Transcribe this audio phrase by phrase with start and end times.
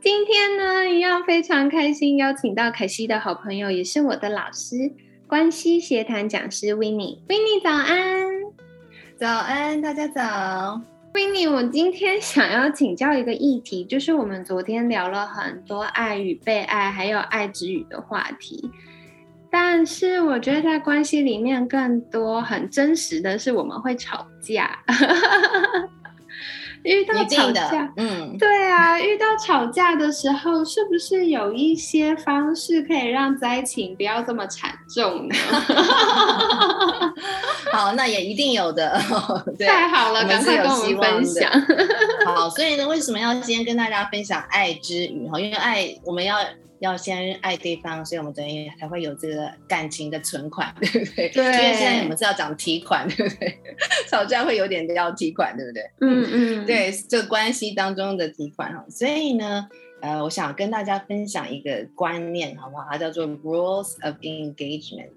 [0.00, 4.92] 今天呢，一样非常开心，邀请到凯西的好朋友，也是我的老师——
[5.26, 8.24] 关系协谈讲师 w i n n i e w i n n i e 早安，
[9.18, 10.80] 早安，大家早。
[11.12, 18.70] w i n n i e 我今天想要请教一个议题，就是我们昨天聊了很多爱与被爱，还有爱之语的话题，
[19.50, 24.78] 但是我觉得在关系里面，更多很真实的是，我们会吵架。
[26.84, 35.34] 遇到吵架，嗯，对啊，遇到吵架的时候，是不是有一些方式可以让灾情不要这么惨重呢？
[37.72, 38.98] 好，那也一定有的。
[39.58, 41.50] 太好了，赶快跟我们分享。
[42.24, 45.28] 好，所以呢，为什么要先跟大家分享爱之语？
[45.28, 46.36] 哈，因为爱，我们要。
[46.80, 51.28] 要先爱对方，所以我们等于才会有这个感情的存款， 对不对？
[51.30, 51.44] 对。
[51.44, 53.58] 因为现在我们是要讲提款，对不对？
[54.08, 55.82] 吵架会有点要提款，对不对？
[56.00, 56.66] 嗯嗯。
[56.66, 59.68] 对，这关系当中的提款哈，所以呢，
[60.00, 62.86] 呃，我想跟大家分享一个观念，好不好？
[62.90, 65.10] 它叫做 rules of engagement。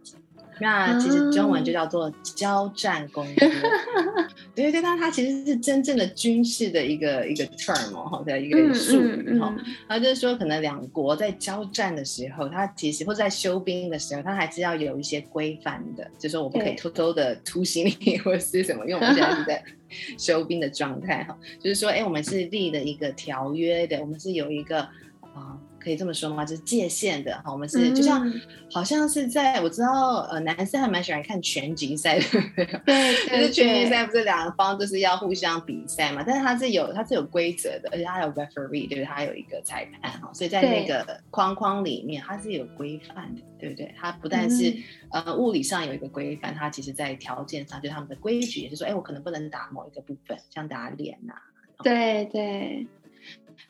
[0.62, 3.36] 那其实中文就叫做交战公约，
[4.54, 9.52] 对对，但它其实是真正的军事的一个一个 term 哈的一个术语哈。
[9.88, 19.64] 然后就是说，可能两国在交战的时候，它其实或者在休兵的时候，它还是要有一些规范的，就是说我不可以偷偷的突袭你 或者是什么，因为我们现在是在
[20.16, 21.36] 休兵的状态哈。
[21.60, 24.82] 就是说，哎，我们是立了一个条约的，我们是有一个
[25.34, 25.58] 啊。
[25.82, 26.46] 可以这么说吗？
[26.46, 28.32] 就是界限的哈，我们是就像
[28.72, 32.26] 好像是在我知道呃，男生还蛮喜欢看拳击赛的，
[32.86, 36.24] 对， 就是拳击赛不是两方就是要互相比赛嘛？
[36.26, 39.04] 但是它是有它是有规则的，而且它有 referee，对不对？
[39.06, 43.94] 它有一个裁判哈，所以在那个框框里面它是有规范的，对不对？
[44.00, 44.74] 它不但是
[45.10, 51.34] 呃物理上有一个规范，它其实在条件上就是他们的规矩，也是说，哎，我可能不能打某一个部分，像打脸呐，
[51.84, 52.88] 对对。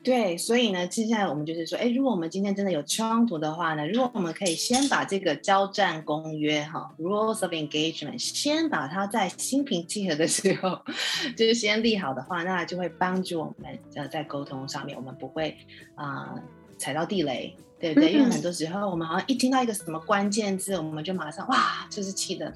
[0.04, 10.82] 对，所以呢，接下来我们就是说，哎，如果我们今天真的有冲突的话呢，如果我们可以先把这个交战公约哈，rules of engagement，先把它在心平气和的时候，
[11.38, 15.56] 就是先立好的话，那就会帮助我们呃在沟通上面，我们不会
[15.96, 16.34] 啊
[16.78, 18.14] 踩到地雷，对不对？
[18.14, 22.52] 因为很多时候我们好像一听到一个什么关键字，我们就马上哇，就是气的。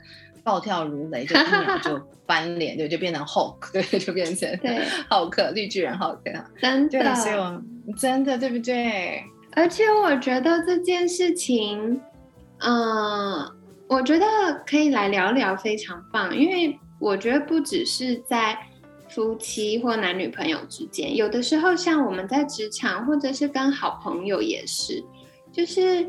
[0.45, 4.47] 暴跳如雷，就一秒就翻脸，对，就变成 Hulk，对，就变成
[5.09, 6.22] 浩克，绿巨人浩克，
[6.61, 7.59] 真的，所以我
[7.97, 9.23] 真的对不对？
[9.53, 12.00] 而且我觉得这件事情，
[12.59, 13.51] 嗯，
[13.88, 14.25] 我觉得
[14.67, 18.56] 可以来聊聊，非常棒，因为我觉得不只是在
[19.09, 25.03] 夫妻或男女朋友之间，有的时候像我们在职场或者是跟好朋友也是，
[25.51, 26.07] 就是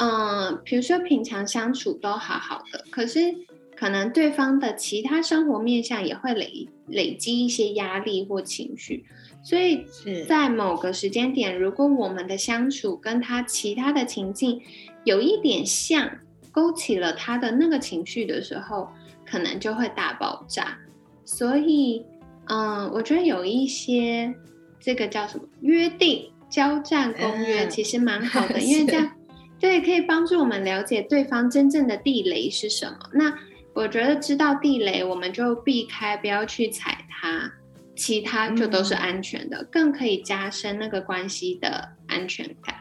[0.00, 3.32] 嗯，比如说平常相处都好好的，可是。
[3.76, 9.04] 可能对方的其他生活面向也会累累积一些压力或情绪，
[9.42, 9.84] 所以
[10.26, 14.60] 在某个时间点，如果我们的相处跟他其他的情境
[15.04, 16.10] 有一点像，
[16.50, 18.88] 勾起了他的那个情绪的时候，
[19.26, 20.78] 可能就会大爆炸。
[21.24, 22.02] 所以，
[22.46, 24.32] 嗯，我觉得有一些
[24.80, 29.10] 这个叫什么约定交战公约，其实蛮好的， 因为这样
[29.58, 32.98] 对可以帮助我们了解对方真正的地雷是什么。
[33.12, 33.36] 那
[33.76, 37.52] 我觉得知道地雷，我们就避开，不要去踩它，
[37.94, 42.74] 其他就都是安全的，更可以加深那个关系的安全感。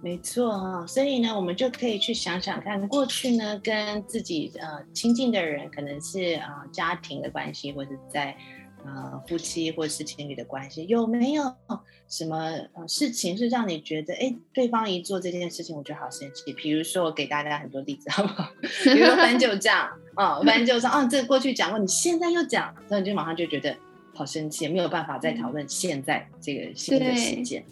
[0.00, 8.36] 没错啊，所以呢，我们就可以去想想看，过去呢跟自己呃亲近的人，可能是啊家庭的关系，或者在。
[8.84, 11.54] 呃，夫妻或者是情侣的关系有没有
[12.08, 12.36] 什么
[12.74, 16.52] 呃事情是让你觉得，哎，对方一做这件事情，我就好生气？
[16.52, 18.50] 比如说，我给大家很多例子，好不好？
[18.84, 23.76] 比如说翻旧账啊，翻旧账啊，这过去讲过，你现在又讲，那你就马上就觉得
[24.14, 27.64] 好生气，没有办法再讨论现在这个新的事件。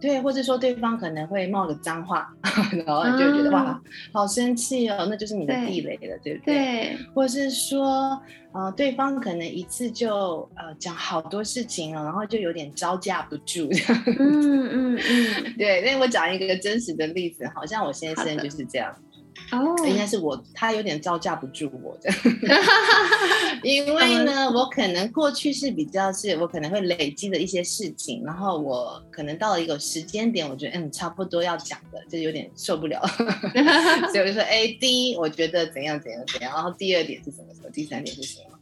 [0.00, 2.28] 对，或者说对方可能会冒个脏话，
[2.84, 3.80] 然后你就觉得哇，
[4.12, 6.54] 好生气哦，那就是你的地雷了，对不对？
[6.54, 6.98] 对。
[7.14, 8.20] 或者是说，
[8.52, 13.68] 呃，对方可能一次就呃讲好多事情了，然后就有点招架不住。
[14.06, 15.54] 嗯嗯嗯。
[15.56, 18.92] 对，那我讲一个真实的例子，好像我先生就是这样。
[19.50, 22.10] 哦，应该是我，他有点招架不住我的，
[23.62, 33.00] 因为呢，我可能过去是比较是，我可能会累积的一些事情，然后我可能到了一个时间点，我觉得嗯，差不多要讲的，就有点受不了，
[34.12, 38.58] 所以我就说，哎，第一，我觉得怎样怎样怎样，然后第二点是什么什么，第三点是什么。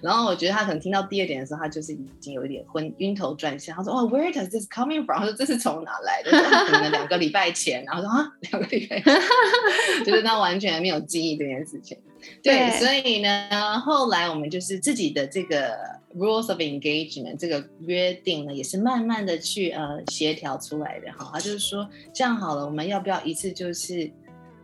[0.00, 3.76] 然后我觉得他可能听到第二点的时候，他就是已经有一点昏晕头转向。
[3.76, 6.30] 他说：“哦，Where does this coming from？” 他说：“这是从哪来的？”
[6.66, 7.84] 可能两个礼拜前。
[7.84, 9.00] 然后说：“啊，两个礼拜，
[10.04, 11.96] 就是他完全没有记忆这件事情。”
[12.42, 15.72] 对，所以呢，后来我们就是自己的这个
[16.16, 21.30] rules of engagement 这个约定呢，也是慢慢的去呃协调出来的哈。
[21.32, 24.10] 他就是说，这样好了，我们要不要一次就是。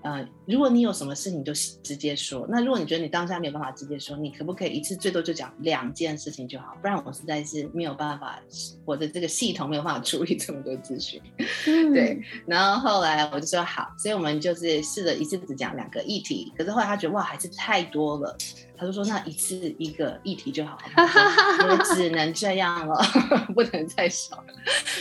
[0.02, 1.52] 呃，如果你有什么事情就
[1.82, 2.46] 直接说。
[2.48, 6.76] 那如果你觉得你当下没有办法直接说，你可不可以一次最多就讲两件事情就好？
[6.80, 8.40] 不然我实在是没有办法，
[8.84, 11.20] 我的这个系统没有办法处理这么多资讯。
[11.92, 12.22] 对。
[12.46, 16.52] 然后后来我就说好，所以我们就是试着一次只讲两个议题。
[16.56, 18.36] 可是后来他觉得哇，还是太多了，
[18.76, 23.02] 他就说那一次一个议题就好， 我只能这样了，
[23.52, 24.44] 不能再少，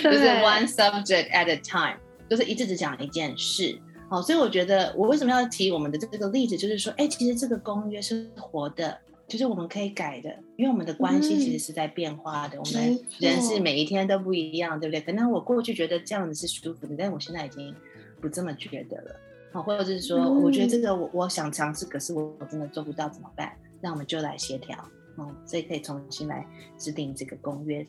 [0.03, 1.97] 就是 one subject at a time，
[2.29, 3.79] 就是一次只讲一件事。
[4.09, 15.01] 好，所以我觉得我为什么要提我们的这个例子，就是说，哎，其实这个公约是活的，就是我们可以改的，因为我们的关系其实是在变化的，我们人是每一天都不一样，对不对？
[15.01, 17.75] 可能我过去觉得这样子是舒服的，但我现在已经
[18.21, 19.15] 不这么觉得了。
[19.51, 23.51] 好，或者是说，我觉得这个我我想尝试，可是我我真的做不到，怎么办？
[23.81, 24.77] 那我们就来协调，
[25.17, 27.85] 嗯，所以可以重新来制定这个公约。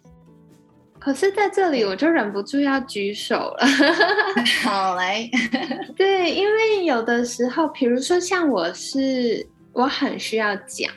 [1.00, 3.66] 可是在这里，我就忍不住要举手了。
[4.64, 5.28] 好来，
[5.96, 10.92] 对，因为有的时候，比如说像我是，我很需要讲，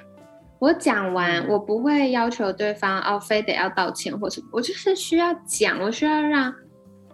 [0.60, 6.54] 我讲完，我不会要求对方哦，非得要道歉或什么，我就是需要讲，我需要让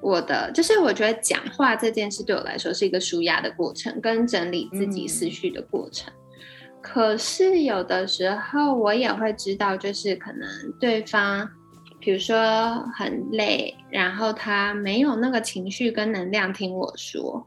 [0.02, 6.12] 我的，就是我觉得讲话这件事对我来说是一个舒压的过程，跟整理自己思绪的过程。
[6.82, 10.48] 可是有的时候，我也会知道，就是可能
[10.80, 11.50] 对方。
[12.08, 17.46] 比如说很累，然后他没有那个情绪跟能量听我说。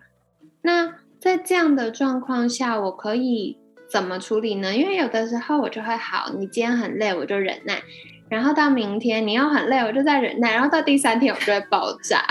[0.60, 3.56] 那在这样的状况下，我可以
[3.90, 4.76] 怎么处理呢？
[4.76, 7.80] 因为有的时候我就会好，你今天很累，我就忍耐。
[8.28, 10.52] 然后到明天你又很累，我就在忍耐。
[10.52, 12.22] 然后到第三天我就会爆炸。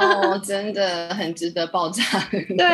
[0.00, 2.02] 哦， 真的很值得爆炸。
[2.30, 2.66] 对。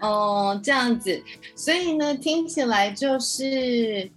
[0.00, 1.22] 哦，这样子，
[1.54, 4.10] 所以呢，听起来就是。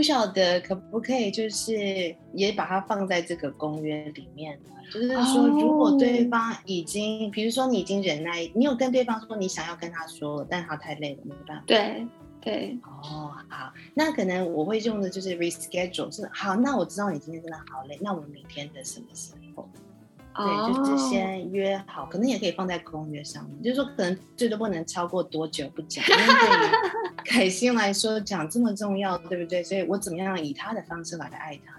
[0.00, 4.58] 不晓得可不可以，就是也把它放在这个公约里面
[4.90, 11.64] 就是说，如果对方已经，比如说你已经忍耐，你有跟对方说你想要跟他说，但他太累了，没办法。
[11.66, 12.06] 对
[12.40, 12.78] 对。
[12.82, 19.68] 哦，好，那可能我会用的就是 reschedule，是好，那我知道你今天真的好累，那我们明天的什么时候？
[20.34, 26.70] 对，就是先约好，可能也可以放在公约上面，就是说可能最多不能超过多久不讲，因为对于
[27.26, 29.62] 凯欣来说讲这么重要，对不对？
[29.62, 31.74] 所以我怎么样以他的方式来爱他？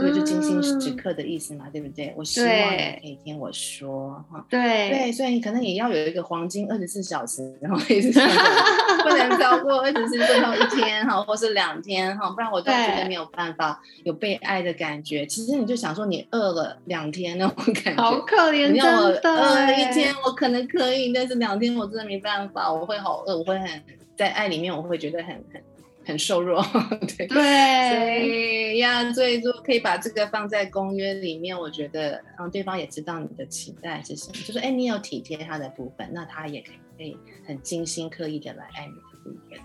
[0.00, 2.12] 所以就精心时刻的意思嘛，对不对？
[2.16, 4.44] 我希望你可以听我说哈。
[4.48, 15.24] 对对，所以你可能也要有一个黄金二十四小时，然后一直不能超过二十四最后一天哈，或是两天哈，不然我都觉得没有办法有被爱的感觉。
[15.26, 23.68] 其实你就想说，你饿了两天那种感觉，好可怜，你要我饿了一天，我可能可以，但是两天我真的没办法，我会好饿，我会很
[24.16, 25.62] 在爱里面，我会觉得很很。
[26.08, 26.64] 很瘦弱，
[27.18, 36.72] 对，所以呀，所以说可以把这个放在公约里面，我觉得，嗯，对方也知道你的期待是什么，就是哎，你有体贴他的部分，那他也可
[37.04, 37.14] 以
[37.46, 39.58] 很精心刻意的来爱你的部分。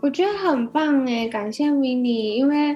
[0.00, 2.74] 我觉得很棒哎，感谢 w i n n e 因为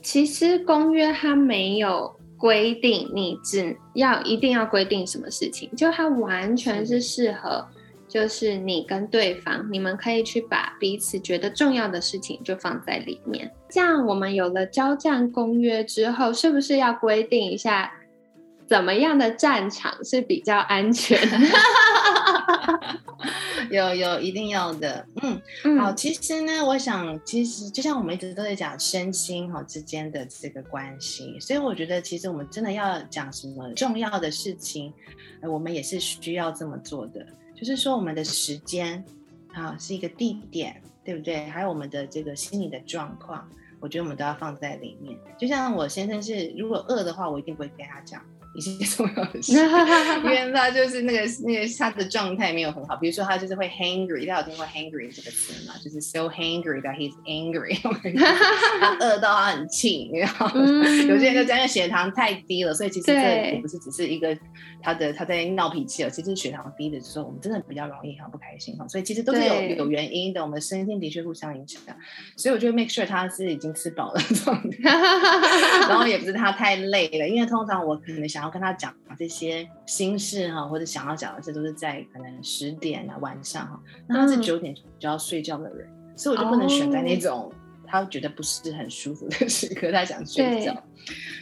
[0.00, 7.62] 其实公约它没有规定你只要一定要规定什么事情，就它完全是适合。
[8.08, 13.52] 就是你跟对方，你们可以去把彼此觉得重要的事情就放在里面。
[13.68, 17.92] 这样，我们有了交战公约之后，是不是要规定一下
[18.66, 21.20] 怎么样的战场是比较安全？
[23.70, 25.04] 有有，一定要的。
[25.20, 25.92] 嗯，好。
[25.92, 34.94] 其实呢，我想，其实就像我们一直都在讲身心哈之间的这个关系，所以我觉得，其实我们真的要讲什么重要的事情，
[35.42, 37.26] 我们也是需要这么做的。
[37.58, 39.04] 就是说，我们的时间
[39.52, 41.46] 啊是一个地点，对不对？
[41.46, 43.48] 还有我们的这个心理的状况，
[43.80, 45.18] 我觉得我们都要放在里面。
[45.36, 48.22] 就像我先生是，如果饿的话，我一定不会跟他讲，
[48.58, 49.60] 一些重要的事， 因
[50.30, 52.96] 为他就是那个那个他的状态没有很好。
[52.96, 55.74] 比如说他就是会 hangry，大家有听过 hangry 这个词吗？
[55.82, 57.78] 就是 so hangry that he's angry，
[58.80, 64.36] 他饿到他很气，然后有些人就讲，因为血糖太低了，所以其实这也不是只是一个
[64.82, 68.88] 他的他在闹脾气了，其实血糖低的时候，我们真的比较容易很不开心哈。
[68.88, 71.80] 所以其实都是有有原因的，我们身心的确互相影响。
[72.36, 74.90] 所以我就 make sure 他是已经吃饱了状态，
[75.88, 78.58] 然后也不是他太累了，因为通常我可能想要。
[78.58, 85.86] 跟他讲这些心事哈，或者想要讲的，这都是在可能十点啊晚上哈，那他是九点就要睡觉的人，
[86.16, 87.52] 所以我就不能选在那种
[87.86, 90.74] 他觉得不是很舒服的时刻，他想睡觉。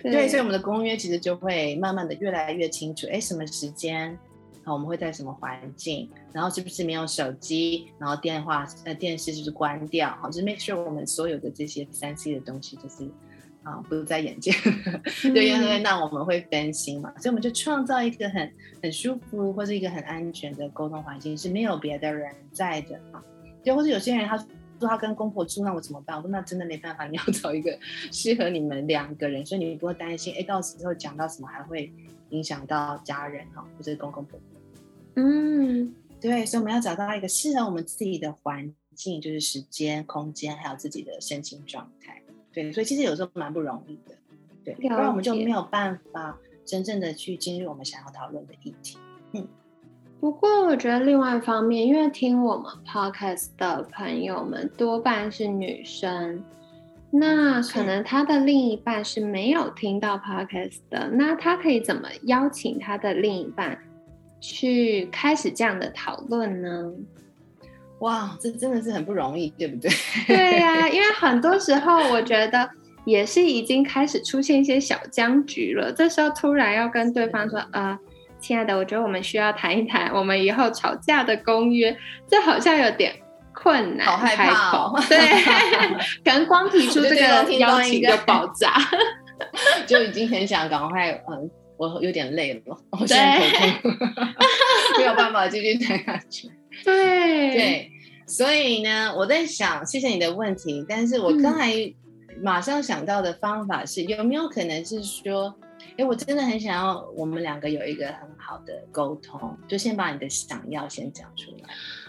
[0.02, 4.18] 对，所以我们的公约其实就会慢慢的越来越清楚，哎，什么时间
[4.64, 13.08] 好，我们会在什么环境，然后是不是没有手机，然后电话呃电视就是关掉，好，就是 make sure 我们所有的这些三 C 的东西就是。
[13.66, 14.54] 啊，不在眼前，
[15.34, 18.48] 对，因为那我们会分心嘛，所以我们就创造一个很
[18.80, 23.20] 很舒服或是一个很安全的沟通环境，是没有别的人在的啊。
[23.64, 24.46] 对，或者有些人他说
[24.88, 26.16] 他跟公婆住，那我怎么办？
[26.16, 27.76] 我说那真的没办法，你要找一个
[28.12, 31.92] 适合你们两个人，所以你不会担心，哎，到时候讲到什么还会
[32.30, 34.60] 影响到家人哈，或者公公婆婆。
[35.16, 42.22] 嗯，对，所以我们要找到一个适合我们自己的环境，就是时间、空间，还有自己的身心状态。
[42.56, 44.14] 对，所以其实有时候蛮不容易的，
[44.64, 48.96] 对，不然我们就没有办法真正的去进入我们想要讨论的议题。
[49.32, 49.46] 嗯，
[50.20, 56.42] 不过我觉得另外一方面，因为听我们 podcast 的朋友们多半是女生，
[57.10, 63.78] 那可能他的另一半是没有听到 podcast 的，那他可以怎么邀请他的另一半
[64.40, 66.90] 去开始这样的讨论呢？
[68.00, 69.90] 哇，这真的是很不容易，对不对？
[70.26, 72.68] 对呀，因为很多时候我觉得
[73.04, 75.90] 也是已经开始出现一些小僵局了。
[75.92, 77.98] 这时候突然要跟对方说：“呃，
[78.38, 81.96] 亲爱的，我觉得我们需要谈一谈我们以后吵架的公约。”
[82.28, 83.14] 这好像有点
[83.54, 84.92] 困难，好害怕。
[85.08, 85.18] 对，
[86.22, 88.74] 可能光提出这个邀请就爆炸，
[89.86, 91.12] 就已经很想赶快。
[91.30, 93.38] 嗯，我有点累了，我现在
[93.80, 93.98] 头痛，
[94.98, 96.50] 没有办法继续谈下去。
[96.84, 97.92] 对对，
[98.26, 100.84] 所以呢，我在想，谢谢你的问题。
[100.88, 101.72] 但是我刚才
[102.42, 105.54] 马上想到的方法是，有没有可能是说，
[105.96, 111.68] 哎，我真的很想要我们两个有一个很好的沟通，就先把你的想要先讲出来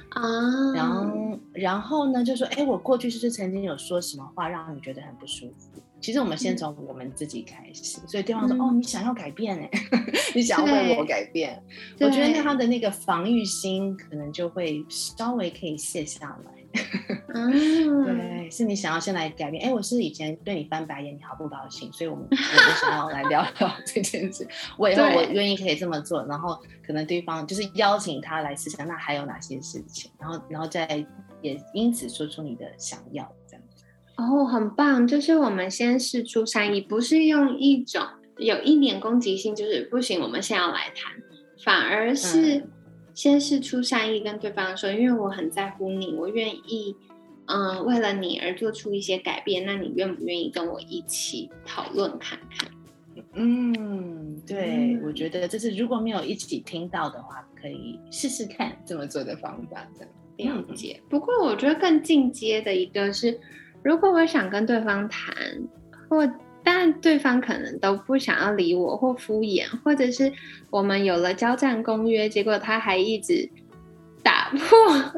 [0.10, 5.82] 啊，然后然后呢，就说，哎，我过去是不是曾经有说什么话让你觉得很不舒服？
[6.00, 9.70] 其实我们先从我们自己开始，所以对方说：“哦，你想要改变哎，
[10.36, 11.62] 你想要为我改变。”
[12.00, 16.52] 我觉得那他的那个防御心可能就会稍微可以卸下来。
[17.34, 19.64] 嗯，对，是你想要先来改变。
[19.64, 24.48] 哎，我是以前对你翻白眼，你好不高兴，所以我们 我就想要来聊聊这件事。
[24.78, 30.12] 我以后我愿意可以这么做，然后可能对方就是邀请他来思想，那还有哪些事情？
[30.20, 31.04] 然后然后再
[31.42, 33.28] 也因此说出你的想要。
[34.18, 35.06] 哦，很棒！
[35.06, 38.04] 就是我们先试出善意，不是用一种
[38.38, 41.14] 有一点攻击性，就是不行，我们现在要来谈，
[41.64, 42.66] 反而是
[43.14, 46.96] 先试出善意，跟对方说，因为我很在乎你，我愿意，
[47.46, 52.72] 嗯，为了你而做出一些改变，那你愿不愿意跟我一起讨论看看？
[53.34, 59.88] 嗯，对，我觉得就是如果没有一起听到的话，可以试试看这么做的方法，
[60.36, 61.00] 这样了解。
[61.08, 63.40] 不过我觉得更进阶的一个是。
[63.84, 65.34] 如果我想跟对方谈，
[66.10, 66.30] 或
[66.64, 70.34] 但对方可能都不想要理我，或敷衍，或者是
[70.70, 73.50] 我们有了交战公约，结果他还一直
[74.22, 74.68] 打破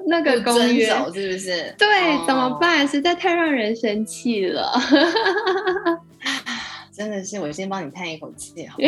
[0.06, 1.74] 那个公约，是不是？
[1.78, 1.88] 对，
[2.28, 2.88] 怎么办？
[2.88, 4.72] 实在太让人生气了。
[6.94, 8.78] 真的是，我先帮你叹一口气，好。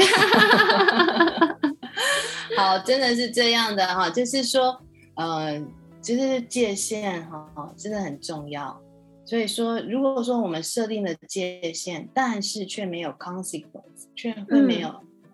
[2.58, 4.78] 好，真的是这样的哈，就是说，
[5.16, 5.60] 呃，
[6.02, 8.78] 其实界限哈，真的很重要。
[9.24, 14.90] 所以说，如果说我们设定了界限，但是却没有 consequence，却会没有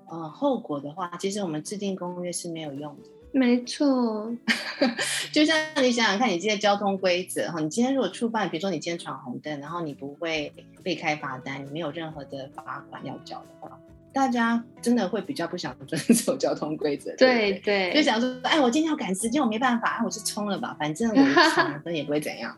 [0.09, 3.09] 呃后果的话，其实我们制定公约是没有用的。
[3.31, 4.31] 没错，
[5.33, 10.53] 就像你想想看，你这些交通规则哈，你今天如果触犯，比如说你今天闯红灯，然后你不会
[10.83, 13.77] 被开罚单，你没有任何的罚款要交的话。
[14.13, 22.57] 大家真的会比较不想遵守交通规则，对对，就想说，哎，我今天要赶时间，我没办法，哎，我就冲了吧，反正我闯分也不会怎样，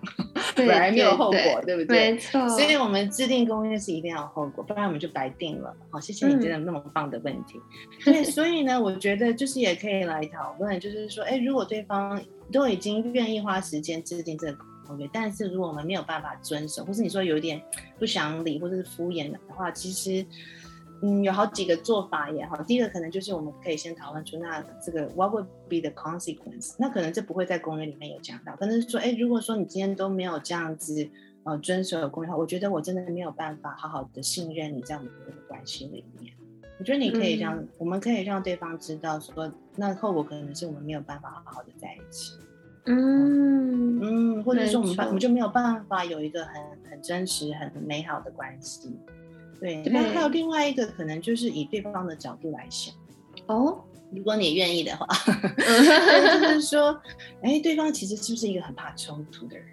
[0.67, 2.11] 本来没有后果，对不对？
[2.11, 5.75] 没错，所以我们制定公约是一定要有后果，不然我们就白定了。
[5.89, 7.59] 好，谢谢你真的那么棒的问题。
[8.03, 17.61] 对，所以呢，我觉得就是也可以来讨论，就是说，哎，如果对方都已经愿意花时间制定这个公约，但是如果我们没有办法遵守，或是你说有点
[17.97, 20.25] 不想理或者是敷衍的话，其实。
[21.01, 22.61] 嗯，有好几个做法也好。
[22.63, 26.75] 第一个可能就是我们可以先讨论出那这个 what would be the consequence？
[26.77, 31.09] 那可能这不会在公约里面有讲到，可能是说，哎，如果说你今天都没有这样子
[31.43, 36.33] 呃遵守公约的话，我觉得我真的没有办法好好的信任你在我们的关系里面。
[36.79, 42.33] 我觉得你可以让我们可以让对方知道说，那后果可能是我们没有办法好好的在一起。
[42.85, 48.97] 嗯嗯，或者说我们办我们就没有办法有一个很很真实、很美好的关系。
[49.59, 52.93] 对，那还有另外一个可能就是以对方的角度来想
[53.47, 55.05] 哦，如果你愿意的话，
[55.57, 56.99] 就是说，
[57.41, 59.65] 哎，对方其实是不是一个很怕冲突的人？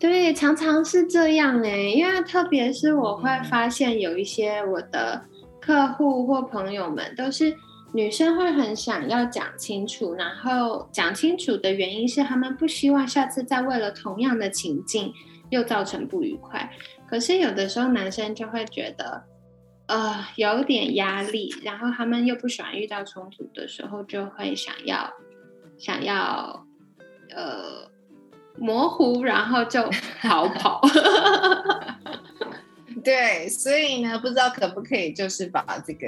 [0.00, 5.20] 对，常常是这样哎，因为特别是我会发现有一些我的
[5.60, 7.52] 客户或朋友们都是
[7.92, 15.12] 女生，会很想要讲清楚，然后讲清楚的原因是他们不希望下次再为了同样的情境
[15.50, 16.70] 又造成不愉快。
[17.08, 19.24] 可是有的时候男生就会觉得，
[19.86, 25.10] 呃，有点压力，然后他们又不喜欢遇到冲突的时候，就会想要
[25.78, 26.66] 想要
[27.30, 27.90] 呃
[28.58, 29.88] 模糊，然后就
[30.20, 30.80] 逃跑。
[33.02, 36.06] 对，所以呢，不知道可不可以就是把这个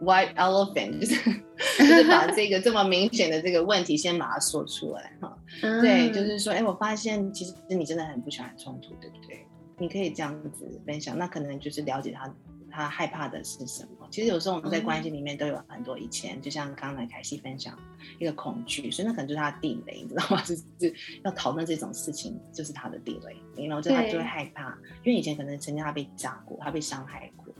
[0.00, 1.30] white elephant，就是
[1.78, 5.36] 就是把这个这么明显的这个问题先把它说出来哈。
[5.60, 9.44] 对，就是说，哎，我发现其实你真的很不喜欢冲突，对不对？
[9.78, 12.34] 你可以这样子分享，那可能就是了解他，
[12.70, 14.08] 他害怕的是什么。
[14.10, 17.76] 其实有时候我们在关系里面都有很多以前，就像刚才凯西分享
[18.18, 20.42] 一个恐惧，所以那可能就是他的地雷，你知道吗？
[20.44, 24.68] 就是要讨论这种事情，就是他的地雷，然后就他就会害怕，
[25.02, 27.54] 因为以前可能曾经他被炸过，他被伤害过，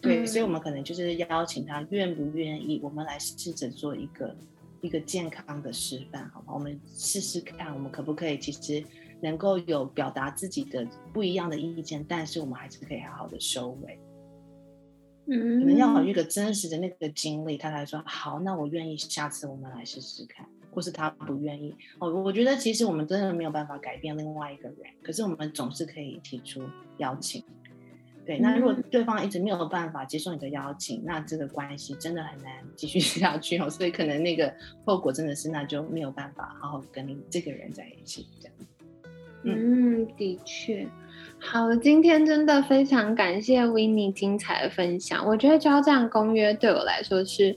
[0.00, 4.34] 对，所以我们可能就是邀请他，愿不愿意，我们来试着做一个
[4.80, 6.54] 一个健康的示范，好吗？
[6.54, 8.82] 我们试试看，我们可不可以其实。
[9.20, 13.98] 能够有表达自己的不一样的意见，但是我们还是可以好好的收尾。
[15.26, 20.46] 嗯，可能要有一个真实的那个经历，他才说好，那我愿意，下次我们来试试看。
[20.70, 26.62] 或是他不愿意，哦，我觉得其实我们真的没有办法改变另外一个人，可是我们总是可以提出
[26.98, 27.42] 邀请。
[28.24, 33.68] 对，那如果对方一直没有办法接受你的邀请，那这个关系真的很难继续 下去哦。
[33.68, 38.54] 所以可能那个后果真的是，那就没有办法好好跟你这个人在一起这样。
[39.44, 40.86] 嗯，的确，
[41.38, 45.24] 好，今天真的非常感谢 w i n n i e 精彩的分享。
[45.26, 47.56] 我觉得交战公约对我来说是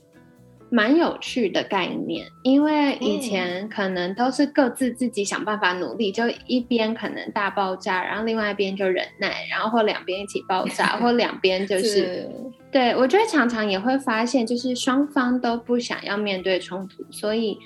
[0.69, 12.29] 蛮有趣的概念，因为以前可能都是各自自己想办法努力，就一边可能大爆炸，然后另外一边就忍耐，然后或两边一起爆炸，或 两边就是。
[12.71, 17.57] 对我觉得常常也会发现，就是双方都不想要面对冲突，所以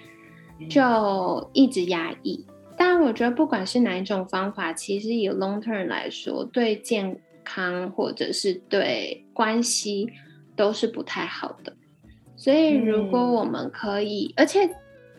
[0.67, 2.43] 就一直压抑。
[2.77, 10.09] 但我觉得，不管是哪一种方法，其实以 long term 来说，对健康或者是对关系
[10.55, 11.73] 都是不太好的。
[12.35, 14.69] 所以，如果我们可以，而且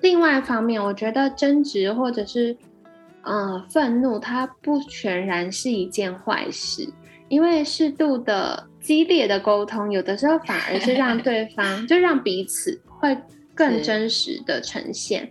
[0.03, 2.57] 另外一方面，我觉得争执或者是
[3.23, 6.87] 嗯愤怒，它不全然是一件坏事，
[7.29, 13.17] 因为适度的激烈的沟通，有的时候反而是让对方， 就让彼此会
[13.55, 15.29] 更真实的呈现。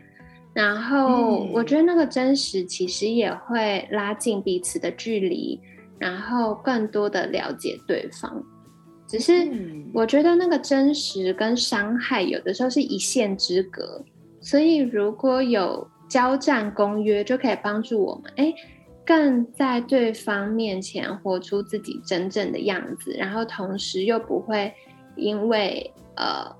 [0.56, 5.60] 然后我觉得那个真实其实也会拉近彼此的距离，
[6.00, 8.42] 然后更多的了解对方。
[9.06, 9.34] 只是
[9.94, 14.02] 我觉得那个真实跟伤害有的时候是一线之隔，
[14.40, 18.54] 所以如果有交战公约，就可以帮助我们，哎，
[19.06, 24.74] 更在对方面前活出自己真正的样子，然后同时又不会
[25.18, 26.56] 因为呃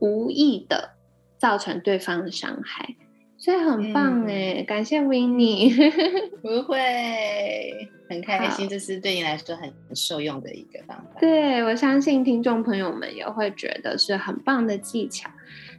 [0.00, 0.90] 无意的
[1.38, 2.96] 造成对方的伤害。
[3.38, 5.72] 所以很棒哎，感谢 w i n n i e
[6.42, 11.20] 不会很开心，这是对你来说很受用的一个方法。
[11.20, 15.30] 对我相信听众朋友们也会觉得是很棒的技巧。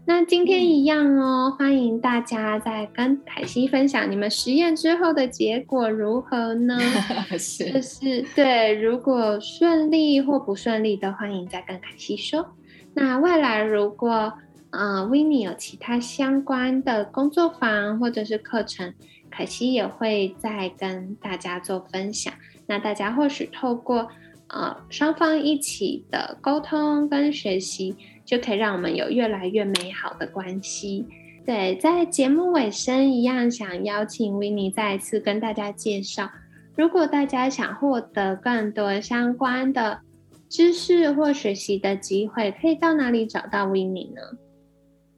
[0.06, 6.80] 那今天一样哦，欢迎大家在跟凯西分享你们实验之后的结果如何呢？
[7.38, 12.56] 是，就是对，如果顺利或不顺利的，欢迎再跟凯西说。
[12.94, 14.34] 那未来如果。
[14.72, 18.94] 嗯 w i n n e 有其他相关的工作坊或者是课程，
[19.32, 22.34] 凯西也会再跟大家做分享。
[22.68, 24.08] 那大家或许透过
[24.48, 31.06] 呃双方一起的沟通跟学习，就可以让我们有越来越美好的关系。
[31.46, 36.30] 对，在节目尾声一样，想邀请 w i n n i e 再一次跟大家介绍，
[36.76, 40.02] 如果大家想获得更多相关的
[40.48, 44.22] 知识或学习的机会，可以到哪里找到 Winnie 呢？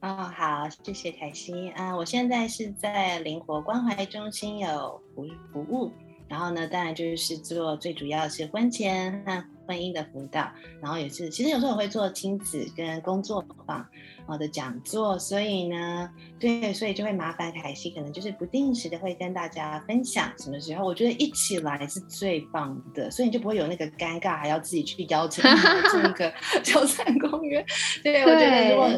[0.02, 1.96] 哦，好，谢谢凯西啊！
[1.96, 5.92] 我现在是在灵活关怀中心有服服务，
[6.28, 13.86] 然后呢，当然就是做最主要是婚前和婚姻的辅导，然后也是其实有时候我会做亲子跟工作坊
[14.26, 25.44] 我的讲座，所以呢，对，所以就会麻烦凯西，可能就是不定时的会跟大家分享什么时候，我觉得一起来是最棒的，所以你就不会有那个尴尬，还要自己去邀请
[25.90, 27.66] 做 一个 秋山公园。
[28.04, 28.90] 对，我觉得如果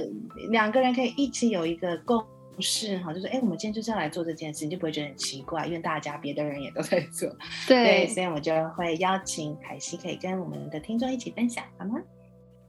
[0.49, 2.23] 两个人可以一起有一个共。
[2.55, 7.29] 不是哈，就是哎，我们今天就是要来做这件事，你就不会觉得很奇怪，因为大家别的人也都在做，
[7.67, 11.99] 对，所以我就会邀请凯西可以跟我们的听众一起分享，好吗？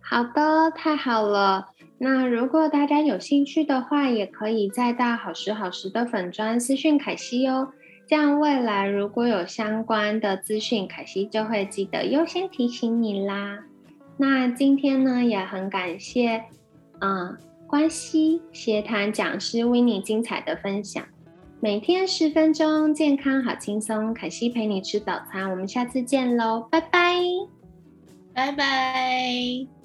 [0.01, 1.69] 好的，太好了。
[1.99, 7.73] 那如果大家有兴趣的话，也可以再到好时好时的粉砖私讯凯西哦，
[8.07, 13.61] 这样未来如果有相关的资讯，凯西就会记得优先提醒你啦。
[14.17, 16.45] 那今天呢，也很感谢，
[17.01, 17.37] 嗯。
[17.67, 21.05] 关西协谈讲师 w i n n 精彩的分享，
[21.61, 24.15] 每天十分钟，健康好轻松。
[24.15, 27.17] 凯西陪你吃早餐，我们下次见喽，拜拜，
[28.33, 29.84] 拜拜。